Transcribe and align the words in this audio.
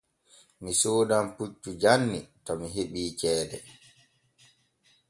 Mi 0.61 0.71
soodan 0.81 1.25
puccu 1.37 1.69
janni 1.81 2.19
to 2.45 2.51
mi 2.59 2.67
heɓii 2.75 3.11
ceede. 3.19 3.57